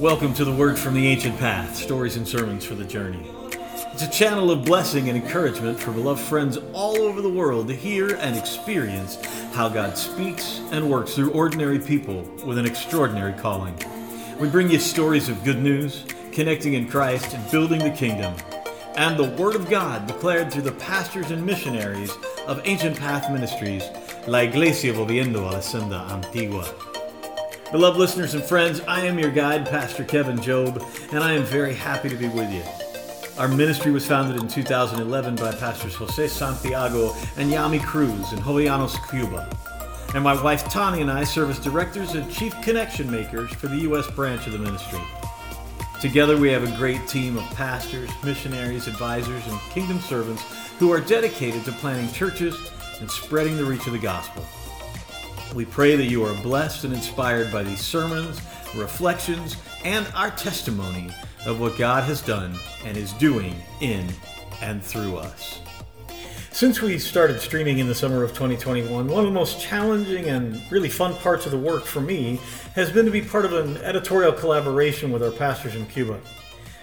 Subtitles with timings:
[0.00, 3.20] Welcome to the Word from the Ancient Path Stories and Sermons for the Journey.
[3.92, 7.74] It's a channel of blessing and encouragement for beloved friends all over the world to
[7.74, 13.78] hear and experience how God speaks and works through ordinary people with an extraordinary calling.
[14.38, 18.34] We bring you stories of good news, connecting in Christ and building the kingdom,
[18.96, 22.10] and the Word of God declared through the pastors and missionaries
[22.46, 23.84] of Ancient Path Ministries,
[24.26, 26.89] La Iglesia Volviendo a la Senda Antigua.
[27.72, 31.72] Beloved listeners and friends, I am your guide, Pastor Kevin Job, and I am very
[31.72, 32.64] happy to be with you.
[33.38, 38.96] Our ministry was founded in 2011 by Pastors Jose Santiago and Yami Cruz in Jovellanos,
[39.08, 39.48] Cuba.
[40.16, 43.78] And my wife Tani and I serve as directors and chief connection makers for the
[43.82, 44.10] U.S.
[44.10, 45.00] branch of the ministry.
[46.00, 50.42] Together, we have a great team of pastors, missionaries, advisors, and kingdom servants
[50.80, 54.44] who are dedicated to planting churches and spreading the reach of the gospel.
[55.54, 58.40] We pray that you are blessed and inspired by these sermons,
[58.72, 61.10] reflections, and our testimony
[61.44, 62.54] of what God has done
[62.84, 64.06] and is doing in
[64.62, 65.58] and through us.
[66.52, 70.60] Since we started streaming in the summer of 2021, one of the most challenging and
[70.70, 72.40] really fun parts of the work for me
[72.76, 76.20] has been to be part of an editorial collaboration with our pastors in Cuba.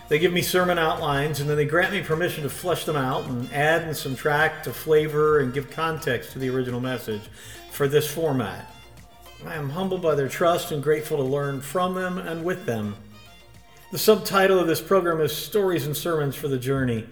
[0.10, 3.26] They give me sermon outlines and then they grant me permission to flesh them out
[3.26, 7.24] and add and subtract to flavor and give context to the original message
[7.78, 8.74] for this format.
[9.46, 12.96] I am humbled by their trust and grateful to learn from them and with them.
[13.92, 17.06] The subtitle of this program is Stories and Sermons for the Journey,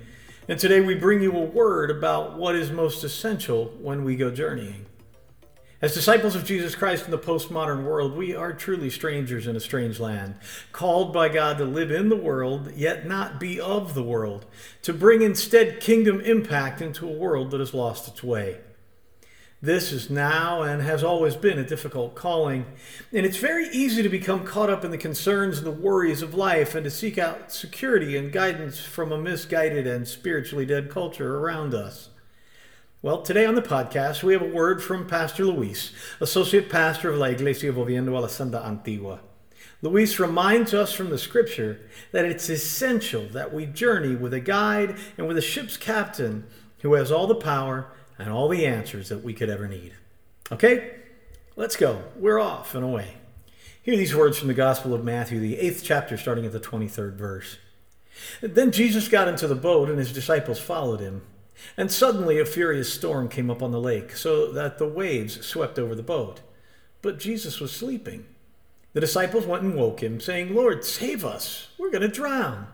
[0.48, 4.32] and today we bring you a word about what is most essential when we go
[4.32, 4.88] journeying.
[5.84, 9.60] As disciples of Jesus Christ in the postmodern world, we are truly strangers in a
[9.60, 10.34] strange land,
[10.72, 14.48] called by God to live in the world, yet not be of the world,
[14.82, 18.58] to bring instead kingdom impact into a world that has lost its way.
[19.62, 22.66] This is now and has always been a difficult calling,
[23.14, 26.34] and it's very easy to become caught up in the concerns and the worries of
[26.34, 31.38] life and to seek out security and guidance from a misguided and spiritually dead culture
[31.38, 32.10] around us.
[33.02, 37.18] Well, today on the podcast, we have a word from Pastor Luis, Associate Pastor of
[37.18, 39.22] La Iglesia Volviendo a la Senda Antigua.
[39.82, 41.80] Luis reminds us from the scripture
[42.12, 46.46] that it's essential that we journey with a guide and with a ship's captain
[46.80, 49.94] who has all the power and all the answers that we could ever need.
[50.52, 50.96] Okay,
[51.56, 52.04] let's go.
[52.16, 53.16] We're off and away.
[53.82, 57.14] Hear these words from the Gospel of Matthew, the eighth chapter, starting at the 23rd
[57.16, 57.58] verse.
[58.42, 61.22] Then Jesus got into the boat, and his disciples followed him.
[61.78, 65.78] And suddenly a furious storm came up on the lake, so that the waves swept
[65.80, 66.42] over the boat.
[67.02, 68.26] But Jesus was sleeping.
[68.94, 71.70] The disciples went and woke him, saying, Lord, save us.
[71.78, 72.68] We're going to drown.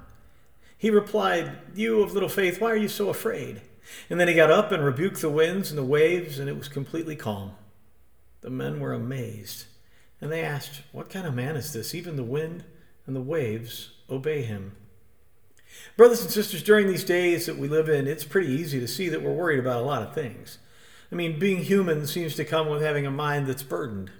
[0.78, 3.62] He replied, You of little faith, why are you so afraid?
[4.09, 6.68] And then he got up and rebuked the winds and the waves, and it was
[6.68, 7.53] completely calm.
[8.42, 9.66] The men were amazed,
[10.19, 11.94] and they asked, What kind of man is this?
[11.94, 12.64] Even the wind
[13.06, 14.75] and the waves obey him.
[15.96, 19.09] Brothers and sisters, during these days that we live in, it's pretty easy to see
[19.09, 20.58] that we're worried about a lot of things.
[21.12, 24.12] I mean, being human seems to come with having a mind that's burdened.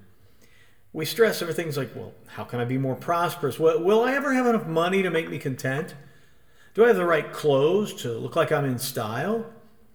[0.94, 3.58] We stress over things like, well, how can I be more prosperous?
[3.58, 5.96] Will, I ever have enough money to make me content?
[6.74, 9.46] Do I have the right clothes to look like I'm in style?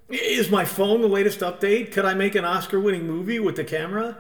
[0.09, 1.91] Is my phone the latest update?
[1.93, 4.19] Could I make an Oscar winning movie with the camera?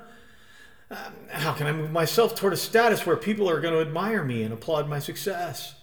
[0.90, 4.24] Um, how can I move myself toward a status where people are going to admire
[4.24, 5.74] me and applaud my success?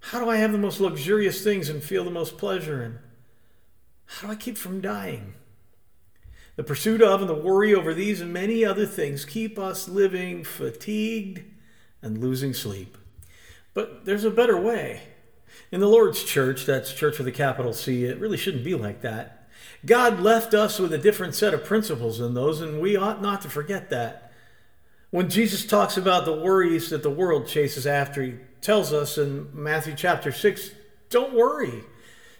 [0.00, 2.98] How do I have the most luxurious things and feel the most pleasure in?
[4.04, 5.34] How do I keep from dying?
[6.56, 10.44] The pursuit of and the worry over these and many other things keep us living
[10.44, 11.44] fatigued
[12.02, 12.98] and losing sleep.
[13.72, 15.00] But there's a better way.
[15.70, 19.00] In the Lord's church, that's church with a capital C, it really shouldn't be like
[19.02, 19.48] that.
[19.84, 23.40] God left us with a different set of principles than those, and we ought not
[23.42, 24.32] to forget that.
[25.10, 29.48] When Jesus talks about the worries that the world chases after, he tells us in
[29.52, 30.70] Matthew chapter 6
[31.10, 31.84] don't worry,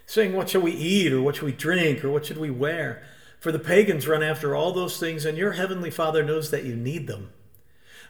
[0.07, 3.03] saying, What shall we eat, or what shall we drink, or what should we wear?
[3.39, 6.75] For the pagans run after all those things, and your heavenly Father knows that you
[6.75, 7.29] need them.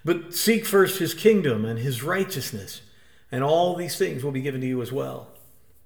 [0.05, 2.81] But seek first his kingdom and his righteousness,
[3.33, 5.27] and all these things will be given to you as well.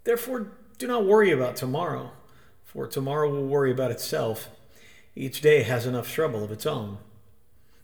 [0.03, 2.11] Therefore, do not worry about tomorrow,
[2.65, 4.49] for tomorrow will worry about itself.
[5.15, 6.97] Each day has enough trouble of its own.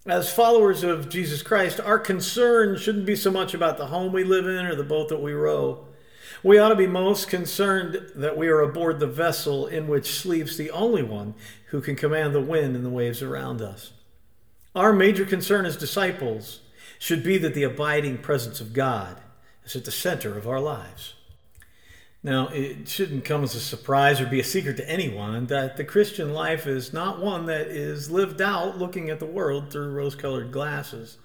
[0.06, 4.26] As followers of Jesus Christ, our concern shouldn't be so much about the home we
[4.26, 5.88] live in or the boat that we row.
[6.44, 10.58] We ought to be most concerned that we are aboard the vessel in which sleeps
[10.58, 11.36] the only one
[11.68, 13.94] who can command the wind and the waves around us.
[14.76, 16.60] Our major concern as disciples
[17.00, 19.22] should be that the abiding presence of God
[19.66, 21.14] is at the center of our lives.
[22.26, 25.84] Now, it shouldn't come as a surprise or be a secret to anyone that the
[25.84, 30.16] Christian life is not one that is lived out looking at the world through rose
[30.16, 31.18] colored glasses.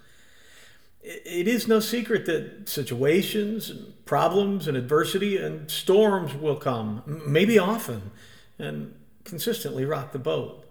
[1.01, 7.59] it is no secret that situations, and problems, and adversity and storms will come, maybe
[7.59, 8.11] often,
[8.59, 8.93] and
[9.25, 10.65] consistently rock the boat.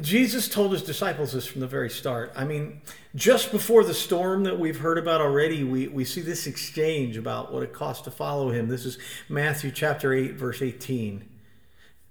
[0.00, 2.32] Jesus told his disciples this from the very start.
[2.34, 2.80] I mean,
[3.14, 7.52] just before the storm that we've heard about already, we, we see this exchange about
[7.52, 8.68] what it costs to follow him.
[8.68, 8.98] This is
[9.28, 11.28] Matthew chapter 8, verse 18.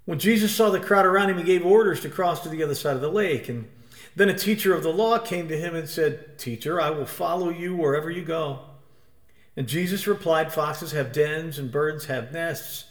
[0.05, 2.75] When Jesus saw the crowd around him, he gave orders to cross to the other
[2.75, 3.49] side of the lake.
[3.49, 3.67] And
[4.15, 7.49] then a teacher of the law came to him and said, Teacher, I will follow
[7.49, 8.59] you wherever you go.
[9.57, 12.85] And Jesus replied, Foxes have dens and birds have nests,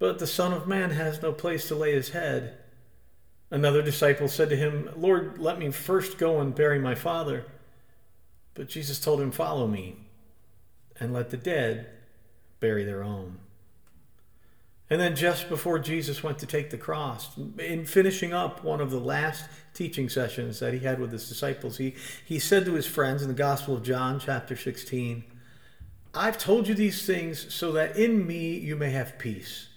[0.00, 2.58] but the Son of Man has no place to lay his head.
[3.50, 7.46] Another disciple said to him, Lord, let me first go and bury my father.
[8.54, 9.96] But Jesus told him, Follow me,
[11.00, 11.88] and let the dead
[12.60, 13.38] bury their own.
[14.90, 18.90] And then, just before Jesus went to take the cross, in finishing up one of
[18.90, 21.94] the last teaching sessions that he had with his disciples, he,
[22.24, 25.24] he said to his friends in the Gospel of John, chapter 16,
[26.14, 29.68] I've told you these things so that in me you may have peace.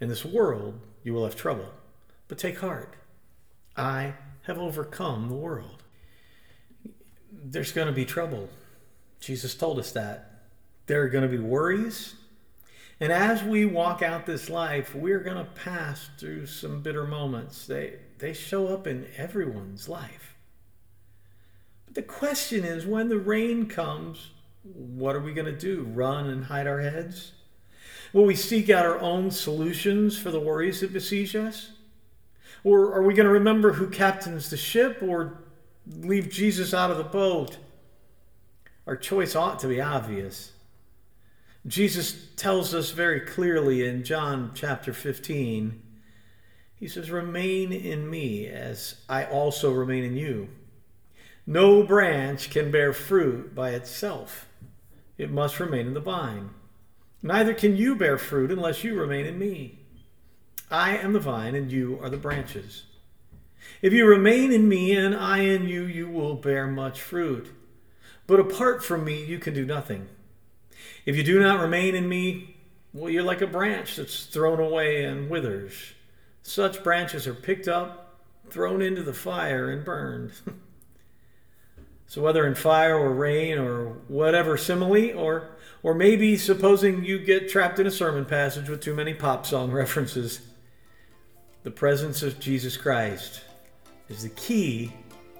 [0.00, 1.70] In this world you will have trouble.
[2.28, 2.94] But take heart,
[3.76, 5.82] I have overcome the world.
[7.30, 8.48] There's going to be trouble.
[9.20, 10.40] Jesus told us that.
[10.86, 12.14] There are going to be worries.
[12.98, 17.66] And as we walk out this life, we're going to pass through some bitter moments.
[17.66, 20.34] They, they show up in everyone's life.
[21.84, 24.30] But the question is when the rain comes,
[24.62, 25.82] what are we going to do?
[25.92, 27.32] Run and hide our heads?
[28.12, 31.72] Will we seek out our own solutions for the worries that besiege us?
[32.64, 35.38] Or are we going to remember who captains the ship or
[35.86, 37.58] leave Jesus out of the boat?
[38.86, 40.52] Our choice ought to be obvious.
[41.66, 45.82] Jesus tells us very clearly in John chapter 15,
[46.76, 50.48] he says, Remain in me as I also remain in you.
[51.46, 54.46] No branch can bear fruit by itself,
[55.18, 56.50] it must remain in the vine.
[57.22, 59.80] Neither can you bear fruit unless you remain in me.
[60.70, 62.84] I am the vine, and you are the branches.
[63.82, 67.52] If you remain in me, and I in you, you will bear much fruit.
[68.26, 70.08] But apart from me, you can do nothing.
[71.04, 72.56] If you do not remain in me,
[72.92, 75.74] well, you're like a branch that's thrown away and withers.
[76.42, 78.20] Such branches are picked up,
[78.50, 80.32] thrown into the fire, and burned.
[82.06, 85.50] so, whether in fire or rain or whatever simile, or,
[85.82, 89.70] or maybe supposing you get trapped in a sermon passage with too many pop song
[89.72, 90.40] references,
[91.66, 93.40] the presence of Jesus Christ
[94.08, 94.92] is the key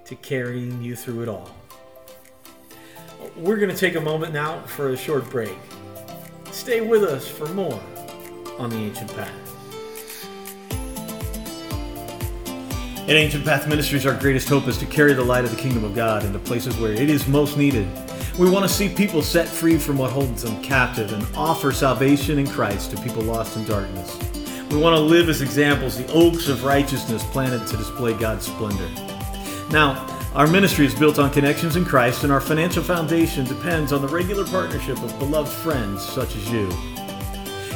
[0.05, 1.55] to carrying you through it all.
[3.37, 5.57] We're going to take a moment now for a short break.
[6.51, 7.81] Stay with us for more
[8.59, 9.31] on the Ancient Path.
[13.03, 15.85] In Ancient Path Ministries, our greatest hope is to carry the light of the kingdom
[15.85, 17.87] of God into places where it is most needed.
[18.37, 22.41] We want to see people set free from what holds them captive and offer salvation
[22.41, 24.19] in Christ to people lost in darkness.
[24.71, 28.89] We want to live as examples, the oaks of righteousness planted to display God's splendor.
[29.71, 34.03] Now, our ministry is built on connections in Christ, and our financial foundation depends on
[34.03, 36.69] the regular partnership of beloved friends such as you.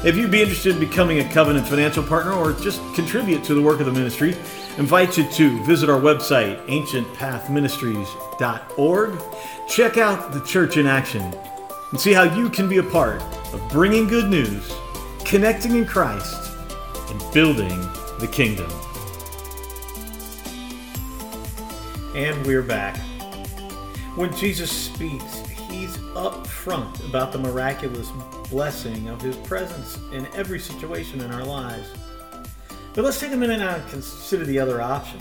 [0.04, 3.62] If you'd be interested in becoming a covenant financial partner or just contribute to the
[3.62, 4.36] work of the ministry,
[4.78, 9.22] invite you to visit our website, ancientpathministries.org.
[9.68, 11.34] Check out the church in action
[11.90, 13.20] and see how you can be a part
[13.52, 14.72] of bringing good news,
[15.24, 16.49] connecting in Christ,
[17.10, 17.80] and building
[18.18, 18.70] the kingdom.
[22.14, 22.96] And we're back.
[24.16, 25.40] When Jesus speaks,
[25.70, 28.08] he's upfront about the miraculous
[28.50, 31.88] blessing of his presence in every situation in our lives.
[32.94, 35.20] But let's take a minute now and consider the other option.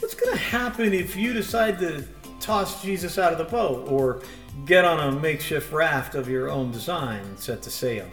[0.00, 2.04] What's going to happen if you decide to
[2.40, 4.22] toss Jesus out of the boat or
[4.66, 8.06] get on a makeshift raft of your own design and set to sail?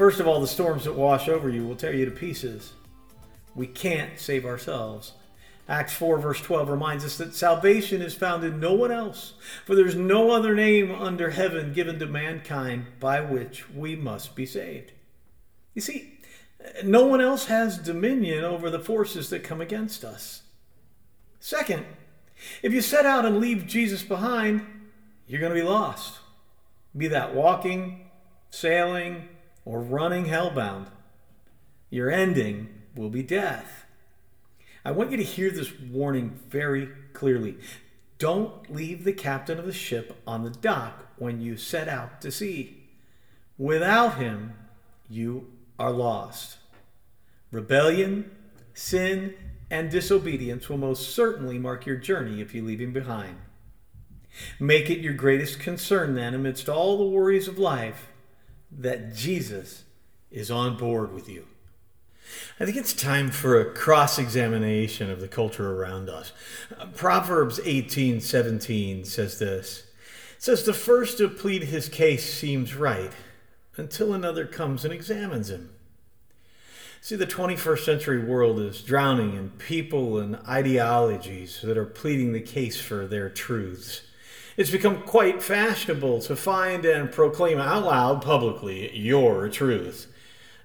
[0.00, 2.72] First of all, the storms that wash over you will tear you to pieces.
[3.54, 5.12] We can't save ourselves.
[5.68, 9.34] Acts 4, verse 12 reminds us that salvation is found in no one else,
[9.66, 14.46] for there's no other name under heaven given to mankind by which we must be
[14.46, 14.92] saved.
[15.74, 16.18] You see,
[16.82, 20.44] no one else has dominion over the forces that come against us.
[21.40, 21.84] Second,
[22.62, 24.64] if you set out and leave Jesus behind,
[25.26, 26.20] you're going to be lost.
[26.96, 28.08] Be that walking,
[28.48, 29.28] sailing,
[29.64, 30.88] or running hellbound.
[31.90, 33.84] Your ending will be death.
[34.84, 37.58] I want you to hear this warning very clearly.
[38.18, 42.30] Don't leave the captain of the ship on the dock when you set out to
[42.30, 42.84] sea.
[43.58, 44.54] Without him,
[45.08, 45.48] you
[45.78, 46.58] are lost.
[47.50, 48.30] Rebellion,
[48.74, 49.34] sin,
[49.70, 53.36] and disobedience will most certainly mark your journey if you leave him behind.
[54.58, 58.09] Make it your greatest concern then, amidst all the worries of life,
[58.70, 59.84] that Jesus
[60.30, 61.46] is on board with you.
[62.60, 66.32] I think it's time for a cross examination of the culture around us.
[66.94, 69.86] Proverbs 18 17 says this
[70.36, 73.12] it says, The first to plead his case seems right
[73.76, 75.70] until another comes and examines him.
[77.02, 82.40] See, the 21st century world is drowning in people and ideologies that are pleading the
[82.40, 84.02] case for their truths.
[84.56, 90.12] It's become quite fashionable to find and proclaim out loud publicly your truth.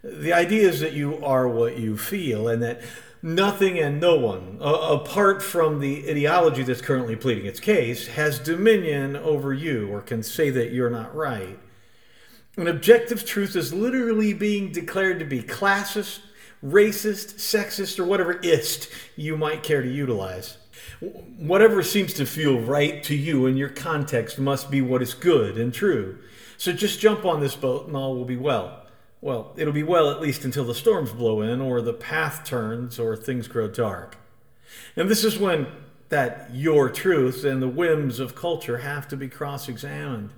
[0.04, 2.82] The idea is that you are what you feel and that
[3.22, 8.38] nothing and no one, uh, apart from the ideology that's currently pleading its case, has
[8.38, 11.58] dominion over you or can say that you're not right.
[12.58, 16.20] An objective truth is literally being declared to be classist,
[16.64, 20.58] racist, sexist, or whatever ist you might care to utilize.
[21.00, 25.58] Whatever seems to feel right to you in your context must be what is good
[25.58, 26.20] and true.
[26.58, 28.86] So just jump on this boat and all will be well.
[29.22, 33.00] Well, it'll be well at least until the storms blow in, or the path turns,
[33.00, 34.18] or things grow dark.
[34.96, 35.68] And this is when
[36.10, 40.30] that your truth and the whims of culture have to be cross examined.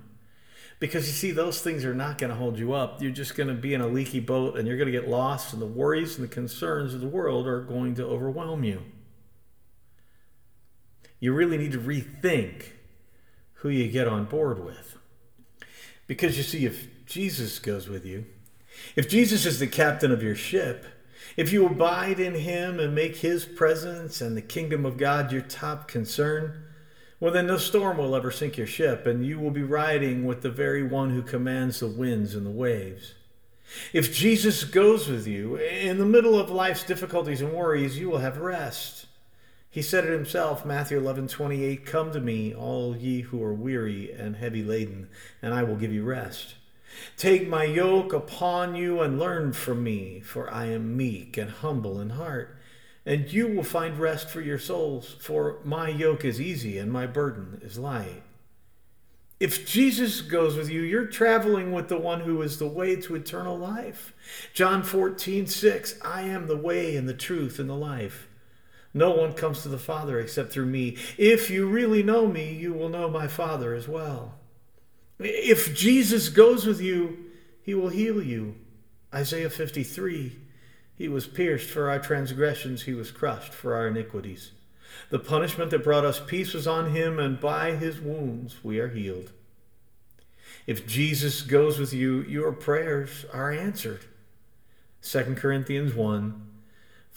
[0.80, 3.02] Because you see, those things are not going to hold you up.
[3.02, 5.52] You're just going to be in a leaky boat and you're going to get lost,
[5.52, 8.82] and the worries and the concerns of the world are going to overwhelm you.
[11.20, 12.64] You really need to rethink
[13.54, 14.98] who you get on board with.
[16.06, 18.24] Because you see, if Jesus goes with you,
[18.96, 20.86] if Jesus is the captain of your ship,
[21.36, 25.42] if you abide in him and make his presence and the kingdom of God your
[25.42, 26.64] top concern,
[27.20, 30.42] well, then no storm will ever sink your ship, and you will be riding with
[30.42, 33.14] the very one who commands the winds and the waves.
[33.92, 38.18] If Jesus goes with you, in the middle of life's difficulties and worries, you will
[38.18, 39.06] have rest.
[39.78, 44.10] He said it himself, Matthew 11, 28, Come to me, all ye who are weary
[44.10, 45.08] and heavy laden,
[45.40, 46.56] and I will give you rest.
[47.16, 52.00] Take my yoke upon you and learn from me, for I am meek and humble
[52.00, 52.56] in heart
[53.06, 57.06] and you will find rest for your souls, for my yoke is easy and my
[57.06, 58.24] burden is light.
[59.38, 63.14] If Jesus goes with you, you're traveling with the one who is the way to
[63.14, 64.12] eternal life.
[64.54, 68.26] John 14, 6, I am the way and the truth and the life.
[68.94, 70.96] No one comes to the Father except through me.
[71.16, 74.34] If you really know me, you will know my Father as well.
[75.18, 77.26] If Jesus goes with you,
[77.62, 78.54] he will heal you.
[79.12, 80.36] Isaiah 53,
[80.96, 84.52] he was pierced for our transgressions, he was crushed for our iniquities.
[85.10, 88.88] The punishment that brought us peace was on him, and by his wounds we are
[88.88, 89.32] healed.
[90.66, 94.04] If Jesus goes with you, your prayers are answered.
[95.02, 96.47] 2 Corinthians 1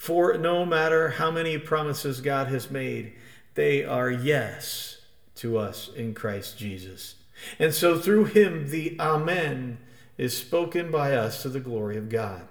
[0.02, 3.12] For no matter how many promises God has made,
[3.54, 4.98] they are yes
[5.36, 7.14] to us in Christ Jesus.
[7.56, 9.78] And so through him, the Amen
[10.18, 12.42] is spoken by us to the glory of God.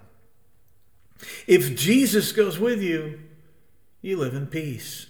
[1.46, 3.20] If Jesus goes with you,
[4.02, 5.08] you live in peace.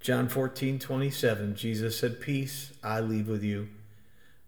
[0.00, 3.68] John 14, 27, Jesus said, Peace I leave with you.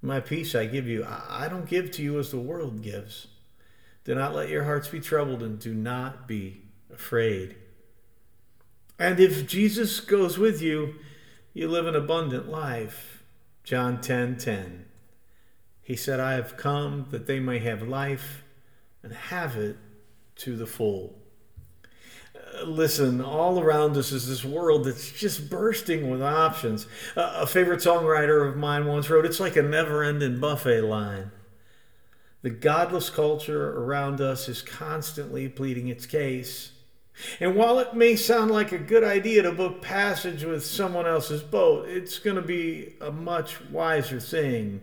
[0.02, 1.06] My peace I give you.
[1.06, 3.28] I don't give to you as the world gives.
[4.02, 6.62] Do not let your hearts be troubled and do not be
[6.92, 7.56] afraid.
[8.98, 10.94] And if Jesus goes with you,
[11.52, 13.22] you live an abundant life.
[13.64, 14.86] John 10, 10.
[15.82, 18.42] He said, I have come that they may have life
[19.02, 19.76] and have it
[20.36, 21.14] to the full.
[22.34, 26.86] Uh, listen, all around us is this world that's just bursting with options.
[27.16, 31.30] A favorite songwriter of mine once wrote, It's like a never ending buffet line.
[32.42, 36.72] The godless culture around us is constantly pleading its case.
[37.40, 41.42] And while it may sound like a good idea to book passage with someone else's
[41.42, 44.82] boat, it's going to be a much wiser thing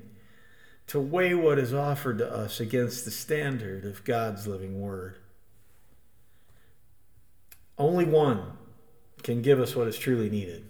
[0.88, 5.18] to weigh what is offered to us against the standard of God's living word.
[7.78, 8.58] Only one
[9.22, 10.66] can give us what is truly needed.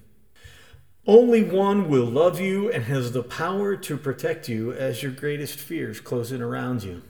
[1.05, 5.59] Only one will love you and has the power to protect you as your greatest
[5.59, 7.01] fears close in around you.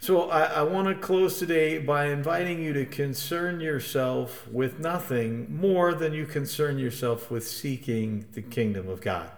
[0.00, 5.54] So I, I want to close today by inviting you to concern yourself with nothing
[5.54, 9.30] more than you concern yourself with seeking the kingdom of God.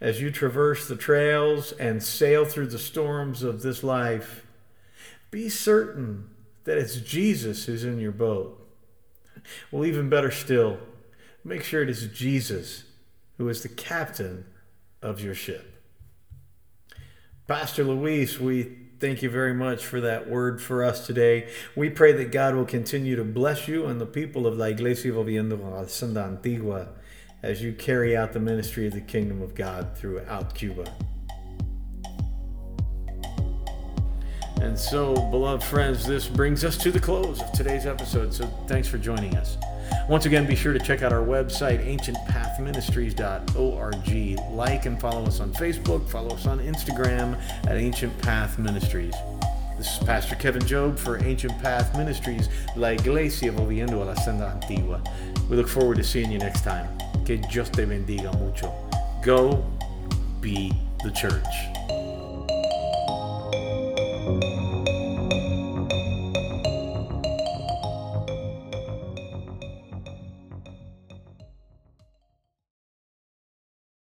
[0.00, 4.44] As you traverse the trails and sail through the storms of this life,
[5.30, 6.28] be certain
[6.64, 8.62] that it's Jesus who's in your boat.
[9.70, 10.78] Well, even better still,
[11.44, 12.84] make sure it is Jesus
[13.38, 14.44] who is the captain
[15.00, 15.72] of your ship.
[17.46, 21.48] Pastor Luis, we thank you very much for that word for us today.
[21.74, 25.12] We pray that God will continue to bless you and the people of La Iglesia
[25.12, 26.88] Volviendo Senda Antigua
[27.42, 30.92] as you carry out the ministry of the kingdom of God throughout Cuba.
[34.60, 38.32] And so, beloved friends, this brings us to the close of today's episode.
[38.32, 39.58] So, thanks for joining us.
[40.08, 44.54] Once again, be sure to check out our website, ancientpathministries.org.
[44.54, 49.14] Like and follow us on Facebook, follow us on Instagram at Ancient Path Ministries.
[49.76, 54.46] This is Pastor Kevin Job for Ancient Path Ministries, La Iglesia Volviendo a la Senda
[54.46, 55.02] Antigua.
[55.50, 56.88] We look forward to seeing you next time.
[57.26, 58.72] Que Dios te bendiga mucho.
[59.22, 59.62] Go
[60.40, 61.44] be the church.